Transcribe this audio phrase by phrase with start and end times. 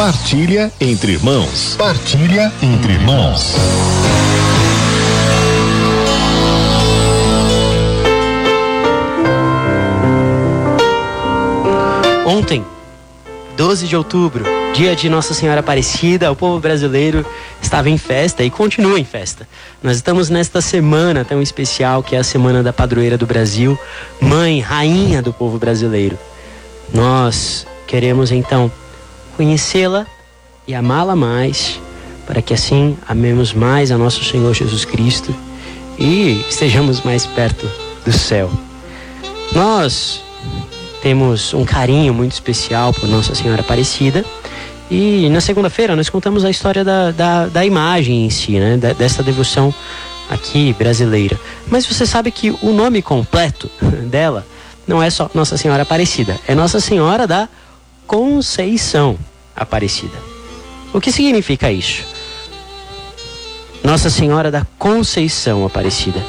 [0.00, 1.76] Partilha entre irmãos.
[1.76, 3.54] Partilha entre irmãos.
[12.24, 12.64] Ontem,
[13.58, 14.42] 12 de outubro,
[14.72, 17.26] dia de Nossa Senhora Aparecida, o povo brasileiro
[17.60, 19.46] estava em festa e continua em festa.
[19.82, 23.78] Nós estamos nesta semana tão especial que é a Semana da Padroeira do Brasil,
[24.18, 26.18] mãe, rainha do povo brasileiro.
[26.90, 28.72] Nós queremos então
[29.40, 30.06] conhecê-la
[30.68, 31.80] e amá-la mais,
[32.26, 35.34] para que assim amemos mais a nosso Senhor Jesus Cristo
[35.98, 37.66] e estejamos mais perto
[38.04, 38.50] do céu.
[39.54, 40.22] Nós
[41.00, 44.26] temos um carinho muito especial por Nossa Senhora Aparecida.
[44.90, 48.76] E na segunda-feira nós contamos a história da, da, da imagem em si, né?
[48.76, 49.72] dessa devoção
[50.28, 51.40] aqui brasileira.
[51.66, 53.70] Mas você sabe que o nome completo
[54.10, 54.46] dela
[54.86, 57.48] não é só Nossa Senhora Aparecida, é Nossa Senhora da
[58.06, 59.16] Conceição
[59.60, 60.16] Aparecida.
[60.92, 62.02] O que significa isso?
[63.84, 66.24] Nossa Senhora da Conceição Aparecida.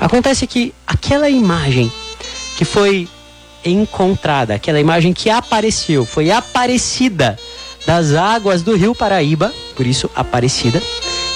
[0.00, 1.90] Acontece que aquela imagem
[2.56, 3.08] que foi
[3.64, 7.38] encontrada, aquela imagem que apareceu, foi aparecida
[7.86, 10.82] das águas do rio Paraíba, por isso Aparecida,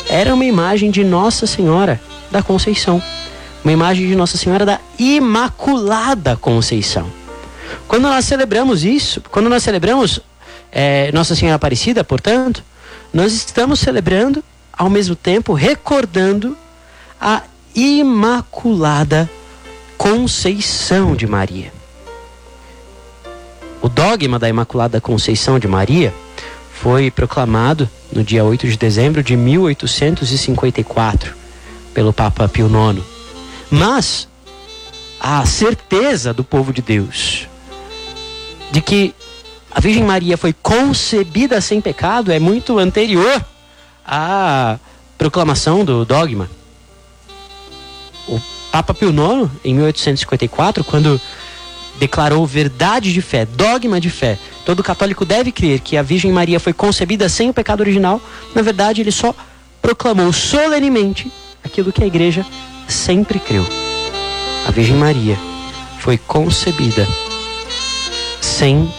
[0.08, 3.02] era uma imagem de Nossa Senhora da Conceição,
[3.64, 7.08] uma imagem de Nossa Senhora da Imaculada Conceição.
[7.88, 10.20] Quando nós celebramos isso, quando nós celebramos
[10.72, 12.64] é, Nossa Senhora Aparecida, portanto,
[13.12, 14.42] nós estamos celebrando,
[14.72, 16.56] ao mesmo tempo, recordando
[17.20, 17.42] a
[17.74, 19.30] Imaculada
[19.98, 21.72] Conceição de Maria.
[23.82, 26.14] O dogma da Imaculada Conceição de Maria
[26.72, 31.34] foi proclamado no dia 8 de dezembro de 1854
[31.92, 33.02] pelo Papa Pio IX.
[33.70, 34.28] Mas
[35.20, 37.46] a certeza do povo de Deus
[38.72, 39.14] de que
[39.74, 43.44] a Virgem Maria foi concebida sem pecado é muito anterior
[44.06, 44.78] à
[45.16, 46.50] proclamação do dogma.
[48.28, 51.20] O Papa Pio IX, em 1854, quando
[51.98, 54.38] declarou verdade de fé, dogma de fé.
[54.64, 58.20] Todo católico deve crer que a Virgem Maria foi concebida sem o pecado original.
[58.54, 59.34] Na verdade, ele só
[59.80, 61.32] proclamou solenemente
[61.64, 62.44] aquilo que a igreja
[62.88, 63.66] sempre creu.
[64.66, 65.38] A Virgem Maria
[65.98, 67.06] foi concebida
[68.40, 68.92] sem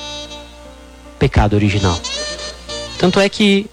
[1.20, 2.00] pecado original.
[2.98, 3.70] Tanto é que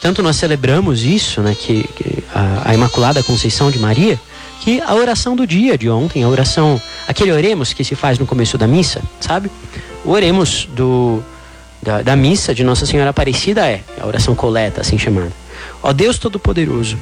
[0.00, 4.20] tanto nós celebramos isso, né, que, que a, a Imaculada Conceição de Maria,
[4.60, 8.26] que a oração do dia de ontem, a oração, aquele oremos que se faz no
[8.26, 9.50] começo da missa, sabe?
[10.04, 11.22] O oremos do,
[11.82, 15.32] da, da missa de Nossa Senhora Aparecida é a oração coleta, assim chamada.
[15.82, 16.98] Ó Deus Todo-Poderoso,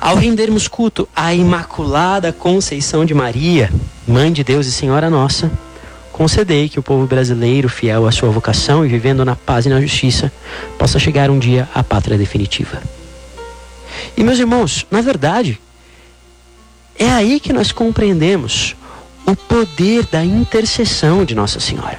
[0.00, 3.70] ao rendermos culto à Imaculada Conceição de Maria,
[4.06, 5.50] Mãe de Deus e Senhora Nossa,
[6.14, 9.80] concedei que o povo brasileiro, fiel à sua vocação e vivendo na paz e na
[9.80, 10.32] justiça,
[10.78, 12.80] possa chegar um dia à pátria definitiva.
[14.16, 15.58] E meus irmãos, na verdade,
[16.96, 18.76] é aí que nós compreendemos
[19.26, 21.98] o poder da intercessão de Nossa Senhora.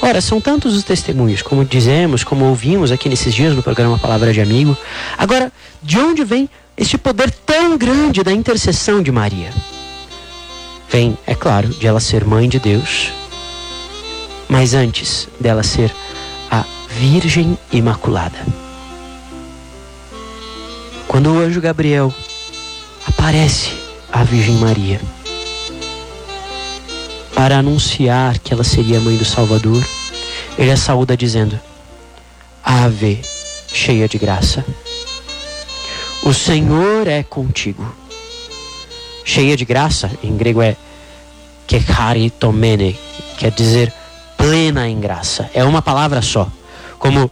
[0.00, 4.32] Ora, são tantos os testemunhos, como dizemos, como ouvimos aqui nesses dias no programa Palavra
[4.32, 4.76] de Amigo.
[5.18, 9.50] Agora, de onde vem este poder tão grande da intercessão de Maria?
[10.96, 13.12] Vem, é claro, de ela ser mãe de Deus,
[14.48, 15.94] mas antes dela ser
[16.50, 18.38] a Virgem Imaculada.
[21.06, 22.14] Quando o anjo Gabriel
[23.06, 23.74] aparece
[24.10, 24.98] a Virgem Maria
[27.34, 29.86] para anunciar que ela seria mãe do Salvador.
[30.56, 31.60] Ele a saúda dizendo:
[32.64, 33.20] Ave,
[33.68, 34.64] cheia de graça,
[36.22, 38.05] o Senhor é contigo.
[39.28, 40.76] Cheia de graça, em grego é
[41.66, 42.96] kecharitomene,
[43.36, 43.92] quer dizer
[44.36, 45.50] plena em graça.
[45.52, 46.48] É uma palavra só.
[46.96, 47.28] Como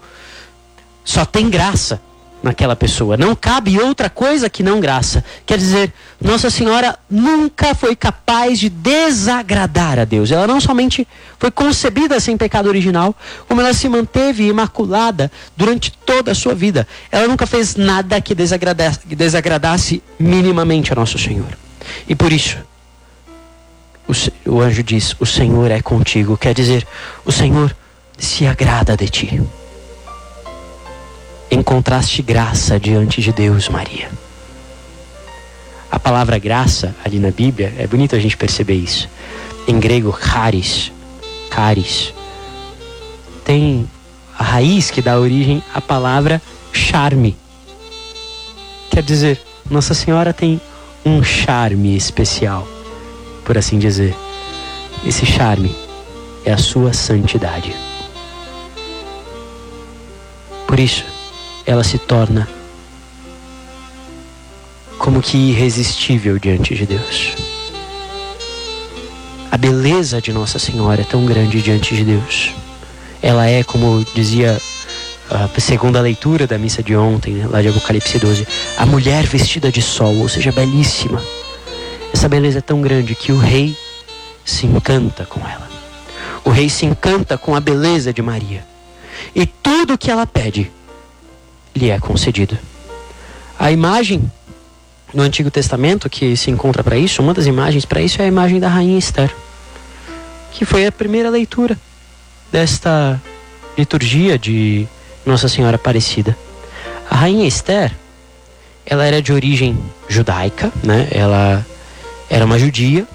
[1.05, 2.03] só tem graça
[2.43, 3.17] naquela pessoa.
[3.17, 5.25] Não cabe outra coisa que não graça.
[5.47, 10.33] Quer dizer, Nossa Senhora nunca foi capaz de desagradar a Deus.
[10.33, 11.07] Ela não somente
[11.39, 13.15] foi concebida sem pecado original,
[13.47, 16.89] como ela se manteve imaculada durante toda a sua vida.
[17.13, 21.64] Ela nunca fez nada que desagradasse, que desagradasse minimamente a Nosso Senhor.
[22.09, 22.59] E por isso,
[24.09, 26.37] o, o anjo diz: O Senhor é contigo.
[26.37, 26.87] Quer dizer,
[27.25, 27.75] o Senhor
[28.19, 29.41] se agrada de ti
[31.55, 34.11] encontraste graça diante de Deus, Maria.
[35.91, 39.09] A palavra graça ali na Bíblia, é bonito a gente perceber isso.
[39.67, 40.93] Em grego, charis,
[41.53, 42.13] charis,
[43.45, 43.89] tem
[44.37, 46.43] a raiz que dá origem à palavra
[46.73, 47.37] charme.
[48.91, 49.41] Quer dizer,
[49.71, 50.61] Nossa Senhora tem
[51.05, 52.67] um charme especial,
[53.45, 54.15] por assim dizer.
[55.07, 55.75] Esse charme
[56.45, 57.75] é a sua santidade.
[60.67, 61.05] Por isso,
[61.67, 62.49] ela se torna
[64.99, 67.35] como que irresistível diante de Deus.
[69.51, 72.53] A beleza de Nossa Senhora é tão grande diante de Deus.
[73.23, 74.61] Ela é, como dizia
[75.31, 79.71] a segunda leitura da missa de ontem, né, lá de Apocalipse 12, a mulher vestida
[79.71, 81.23] de sol, ou seja, belíssima.
[82.13, 83.77] Essa beleza é tão grande que o rei
[84.45, 85.69] se encanta com ela.
[86.45, 88.65] O rei se encanta com a beleza de Maria.
[89.35, 90.71] E tudo que ela pede
[91.75, 92.57] lhe é concedido.
[93.59, 94.31] A imagem
[95.13, 98.29] no Antigo Testamento que se encontra para isso, uma das imagens para isso é a
[98.29, 99.35] imagem da rainha Esther,
[100.53, 101.79] que foi a primeira leitura
[102.53, 103.21] desta
[103.77, 104.87] liturgia de
[105.25, 106.37] Nossa Senhora Aparecida.
[107.11, 107.93] A rainha Esther,
[108.85, 109.79] ela era de origem
[110.09, 111.09] judaica, né?
[111.11, 111.65] Ela
[112.29, 113.07] era uma judia,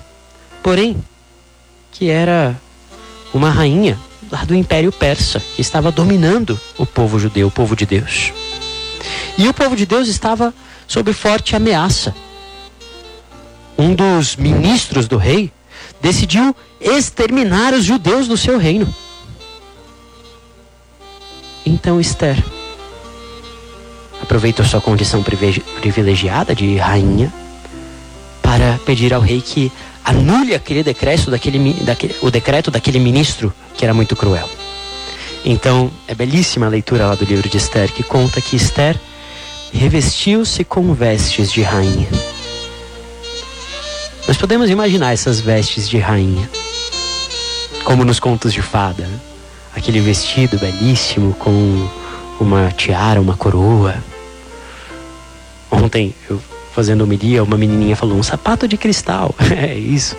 [0.63, 0.97] porém
[1.91, 2.56] que era
[3.33, 4.00] uma rainha
[4.31, 8.31] lá do Império Persa, que estava dominando o povo judeu, o povo de Deus.
[9.38, 10.53] E o povo de Deus estava
[10.88, 12.15] sob forte ameaça.
[13.77, 15.51] Um dos ministros do rei
[16.01, 18.94] decidiu exterminar os judeus do seu reino.
[21.69, 22.36] Então Esther
[24.24, 27.31] aproveitou sua condição privilegiada de rainha
[28.42, 29.71] para pedir ao rei que
[30.04, 34.50] anule aquele decreto daquele, daquele, o decreto daquele ministro que era muito cruel.
[35.45, 39.00] Então, é belíssima a leitura lá do livro de Esther que conta que Esther
[39.71, 42.10] revestiu-se com vestes de rainha.
[44.27, 46.50] Nós podemos imaginar essas vestes de rainha,
[47.83, 49.29] como nos contos de fada, né?
[49.75, 51.88] Aquele vestido belíssimo com
[52.39, 53.95] uma tiara, uma coroa.
[55.71, 56.42] Ontem eu
[56.74, 59.33] fazendo homilia, uma menininha falou um sapato de cristal.
[59.51, 60.16] é isso.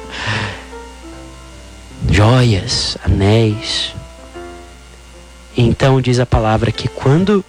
[2.09, 3.95] Joias, anéis.
[5.57, 7.45] Então diz a palavra que quando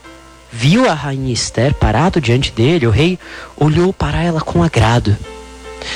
[0.52, 3.18] viu a rainha Esther parado diante dele, o rei
[3.56, 5.16] olhou para ela com agrado,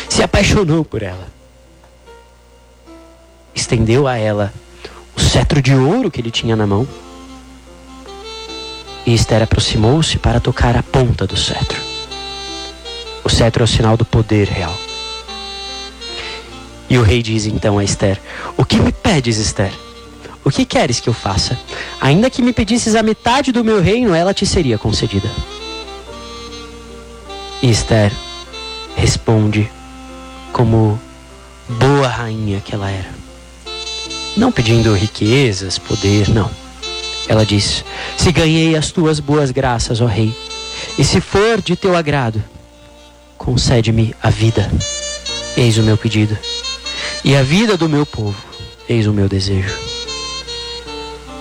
[0.08, 1.28] se apaixonou por ela,
[3.54, 4.54] estendeu a ela
[5.26, 6.88] cetro de ouro que ele tinha na mão.
[9.06, 11.80] E Esther aproximou-se para tocar a ponta do cetro.
[13.24, 14.76] O cetro é o sinal do poder real.
[16.90, 18.22] E o rei diz então a Esther:
[18.56, 19.72] O que me pedes, Esther?
[20.44, 21.58] O que queres que eu faça?
[22.00, 25.30] Ainda que me pedisses a metade do meu reino, ela te seria concedida.
[27.62, 28.12] E Esther
[28.96, 29.70] responde
[30.54, 31.00] como
[31.68, 33.25] boa rainha que ela era.
[34.38, 36.50] Não pedindo riquezas, poder, não.
[37.28, 37.86] Ela diz:
[38.18, 40.36] Se ganhei as tuas boas graças, ó rei,
[40.98, 42.44] e se for de teu agrado,
[43.38, 44.70] concede-me a vida.
[45.56, 46.38] Eis o meu pedido.
[47.24, 48.38] E a vida do meu povo,
[48.90, 49.74] eis o meu desejo.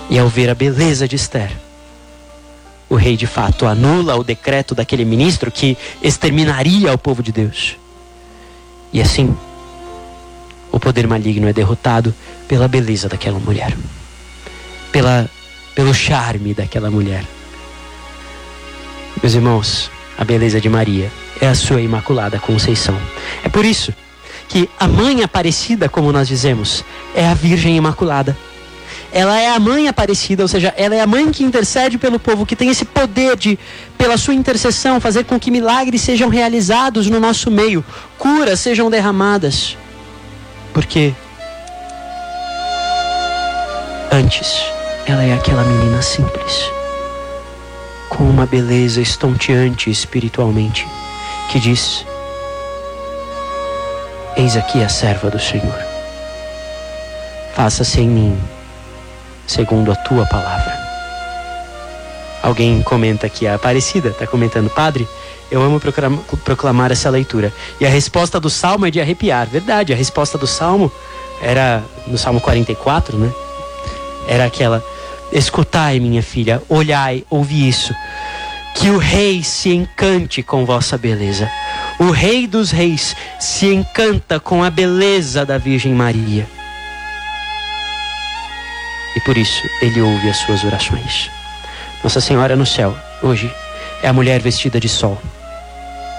[0.09, 1.51] E ao ver a beleza de Esther,
[2.89, 7.75] o rei de fato anula o decreto daquele ministro que exterminaria o povo de Deus.
[8.93, 9.35] E assim,
[10.85, 12.13] poder maligno é derrotado
[12.47, 13.75] pela beleza daquela mulher,
[14.91, 15.27] pela,
[15.73, 17.25] pelo charme daquela mulher.
[19.19, 21.11] Meus irmãos, a beleza de Maria
[21.41, 22.95] é a sua imaculada conceição.
[23.43, 23.91] É por isso
[24.47, 26.85] que a mãe aparecida, como nós dizemos,
[27.15, 28.37] é a Virgem Imaculada
[29.11, 32.45] ela é a mãe aparecida, ou seja, ela é a mãe que intercede pelo povo,
[32.45, 33.57] que tem esse poder de,
[33.97, 37.83] pela sua intercessão, fazer com que milagres sejam realizados no nosso meio,
[38.17, 39.77] curas sejam derramadas.
[40.75, 41.13] Porque
[44.11, 44.61] antes
[45.07, 46.69] ela é aquela menina simples,
[48.09, 50.85] com uma beleza estonteante espiritualmente,
[51.49, 52.05] que diz:
[54.35, 55.79] Eis aqui a serva do Senhor.
[57.53, 58.37] Faça-se em mim
[59.47, 60.77] segundo a tua palavra.
[62.43, 65.07] Alguém comenta que a Aparecida está comentando, Padre,
[65.51, 65.79] eu amo
[66.43, 67.53] proclamar essa leitura.
[67.79, 69.47] E a resposta do salmo é de arrepiar.
[69.47, 70.91] Verdade, a resposta do salmo
[71.41, 73.31] era no salmo 44, né?
[74.27, 74.83] Era aquela:
[75.31, 77.93] Escutai, minha filha, olhai, ouvi isso.
[78.75, 81.49] Que o rei se encante com vossa beleza.
[81.97, 86.45] O rei dos reis se encanta com a beleza da Virgem Maria
[89.15, 91.31] e por isso ele ouve as suas orações.
[92.03, 93.51] Nossa Senhora no céu, hoje,
[94.01, 95.21] é a mulher vestida de sol.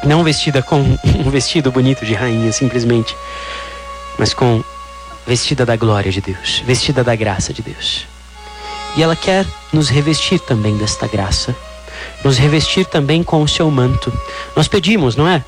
[0.05, 0.81] Não vestida com
[1.25, 3.17] um vestido bonito de rainha, simplesmente,
[4.19, 4.63] mas com
[5.27, 8.07] vestida da glória de Deus, vestida da graça de Deus.
[8.97, 11.55] E ela quer nos revestir também desta graça,
[12.25, 14.13] nos revestir também com o seu manto.
[14.55, 15.45] Nós pedimos, não é?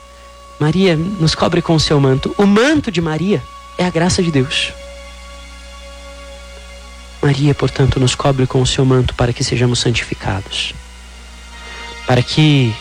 [0.59, 2.35] Maria nos cobre com o seu manto.
[2.37, 3.43] O manto de Maria
[3.79, 4.73] é a graça de Deus.
[7.23, 10.75] Maria, portanto, nos cobre com o seu manto para que sejamos santificados,
[12.09, 12.75] para que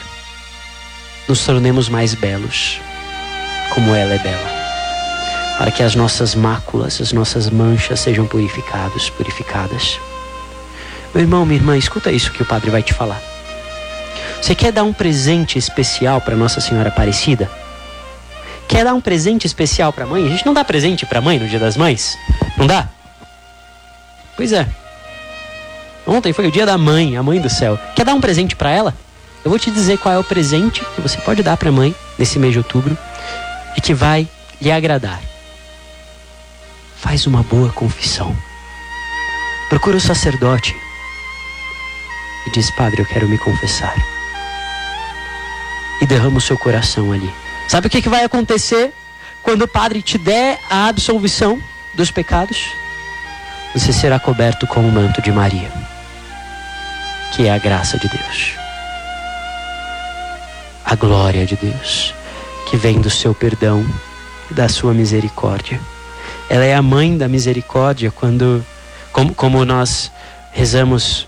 [1.27, 2.79] nos tornemos mais belos,
[3.75, 4.49] como ela é bela,
[5.57, 9.99] para que as nossas máculas, as nossas manchas sejam purificados, purificadas.
[11.13, 13.21] Meu irmão, minha irmã, escuta isso que o padre vai te falar.
[14.41, 17.51] Você quer dar um presente especial para Nossa Senhora Aparecida?
[18.65, 20.25] Quer dar um presente especial para a mãe?
[20.25, 22.17] A gente não dá presente para a mãe no Dia das Mães?
[22.55, 22.87] Não dá?
[24.37, 24.65] Pois é.
[26.05, 27.77] Ontem foi o dia da mãe, a mãe do céu.
[27.93, 28.93] Quer dar um presente para ela?
[29.43, 31.95] Eu vou te dizer qual é o presente que você pode dar para a mãe
[32.17, 32.97] nesse mês de outubro
[33.75, 34.27] e que vai
[34.61, 35.21] lhe agradar.
[36.97, 38.35] Faz uma boa confissão.
[39.69, 40.75] Procura o sacerdote
[42.47, 43.95] e diz: Padre, eu quero me confessar.
[46.01, 47.31] E derrama o seu coração ali.
[47.67, 48.93] Sabe o que, vai acontecer
[49.43, 51.61] quando o Padre te der a absolvição
[51.93, 52.71] dos pecados?
[53.75, 55.69] Você será coberto com o manto de Maria,
[57.33, 58.53] que é a graça de Deus,
[60.87, 62.13] a glória de Deus,
[62.69, 63.85] que vem do seu perdão
[64.49, 65.81] e da sua misericórdia.
[66.49, 68.65] Ela é a mãe da misericórdia quando,
[69.11, 70.09] como, como nós
[70.53, 71.27] rezamos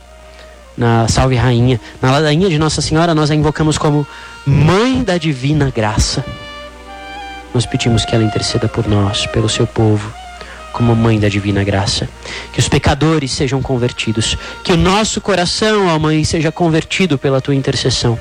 [0.78, 1.78] na Salve Rainha.
[2.02, 4.08] Na ladainha de Nossa Senhora, nós a invocamos como
[4.46, 6.24] Mãe da Divina Graça.
[7.54, 10.10] Nós pedimos que ela interceda por nós, pelo seu povo,
[10.72, 12.08] como Mãe da Divina Graça.
[12.54, 14.38] Que os pecadores sejam convertidos.
[14.64, 18.18] Que o nosso coração, ó Mãe, seja convertido pela tua intercessão.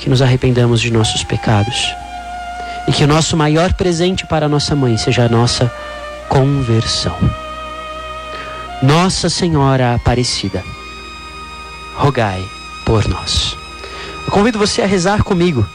[0.00, 1.94] Que nos arrependamos de nossos pecados.
[2.88, 5.70] E que o nosso maior presente para nossa mãe seja a nossa
[6.28, 7.16] conversão.
[8.82, 10.64] Nossa Senhora Aparecida
[12.00, 12.42] rogai
[12.86, 13.56] por nós.
[14.26, 15.66] Eu convido você a rezar comigo.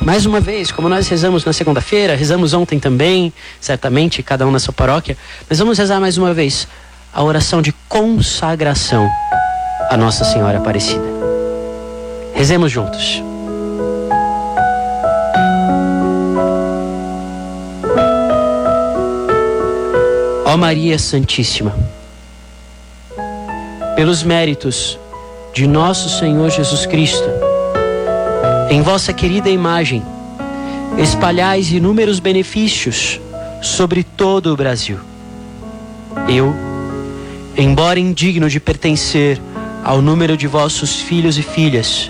[0.00, 4.58] Mais uma vez, como nós rezamos na segunda-feira, rezamos ontem também, certamente, cada um na
[4.58, 5.16] sua paróquia,
[5.48, 6.68] mas vamos rezar mais uma vez
[7.14, 9.08] a oração de consagração
[9.88, 11.06] a Nossa Senhora Aparecida.
[12.34, 13.22] Rezemos juntos.
[20.48, 21.76] Ó Maria Santíssima,
[23.96, 24.96] pelos méritos
[25.52, 27.28] de nosso Senhor Jesus Cristo.
[28.70, 30.04] Em vossa querida imagem,
[30.98, 33.20] espalhais inúmeros benefícios
[33.60, 35.00] sobre todo o Brasil.
[36.28, 36.54] Eu,
[37.56, 39.40] embora indigno de pertencer
[39.82, 42.08] ao número de vossos filhos e filhas,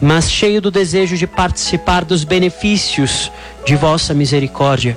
[0.00, 3.32] mas cheio do desejo de participar dos benefícios
[3.66, 4.96] de vossa misericórdia,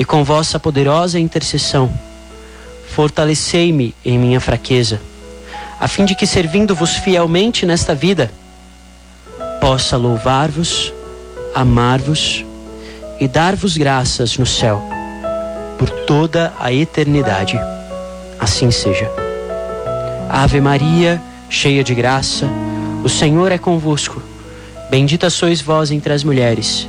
[0.00, 1.92] E com vossa poderosa intercessão,
[2.88, 4.98] fortalecei-me em minha fraqueza,
[5.78, 8.30] a fim de que, servindo-vos fielmente nesta vida,
[9.60, 10.90] possa louvar-vos,
[11.54, 12.46] amar-vos
[13.20, 14.82] e dar-vos graças no céu
[15.78, 17.60] por toda a eternidade.
[18.38, 19.06] Assim seja.
[20.30, 22.48] Ave Maria, cheia de graça,
[23.04, 24.22] o Senhor é convosco.
[24.88, 26.88] Bendita sois vós entre as mulheres,